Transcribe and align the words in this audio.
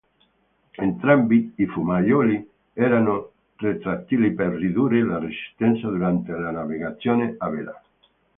Entrambi 0.77 1.53
i 1.57 1.67
fumaioli 1.67 2.49
erano 2.73 3.29
retrattili 3.57 4.33
per 4.33 4.51
ridurre 4.53 5.03
la 5.05 5.19
resistenza 5.19 5.89
durante 5.89 6.31
la 6.31 6.49
navigazione 6.49 7.35
a 7.37 7.49
vela. 7.49 7.81